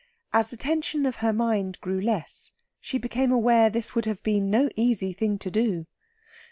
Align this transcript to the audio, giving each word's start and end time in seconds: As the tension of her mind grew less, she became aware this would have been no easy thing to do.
As 0.33 0.49
the 0.49 0.57
tension 0.57 1.05
of 1.05 1.17
her 1.17 1.31
mind 1.31 1.79
grew 1.79 2.01
less, 2.01 2.51
she 2.79 2.97
became 2.97 3.31
aware 3.31 3.69
this 3.69 3.93
would 3.93 4.05
have 4.05 4.23
been 4.23 4.49
no 4.49 4.67
easy 4.75 5.13
thing 5.13 5.37
to 5.37 5.51
do. 5.51 5.85